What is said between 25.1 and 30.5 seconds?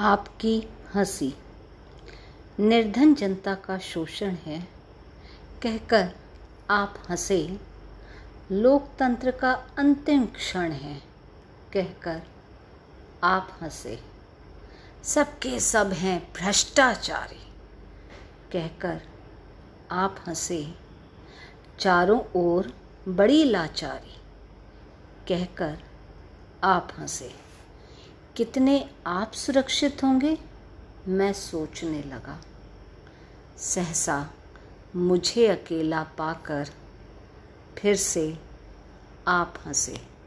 कहकर आप हंसे। कितने आप सुरक्षित होंगे?